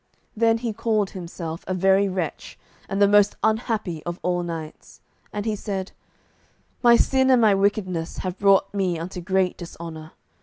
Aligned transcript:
Then 0.35 0.57
he 0.57 0.73
called 0.73 1.11
himself 1.11 1.63
a 1.67 1.75
very 1.75 2.09
wretch, 2.09 2.57
and 2.89 2.99
the 2.99 3.07
most 3.07 3.35
unhappy 3.43 4.03
of 4.03 4.19
all 4.23 4.41
knights. 4.41 4.99
And 5.31 5.45
he 5.45 5.55
said: 5.55 5.91
"My 6.81 6.95
sin 6.95 7.29
and 7.29 7.39
my 7.39 7.53
wickedness 7.53 8.17
have 8.17 8.39
brought 8.39 8.73
me 8.73 8.97
unto 8.97 9.21
great 9.21 9.57
dishonour. 9.59 10.13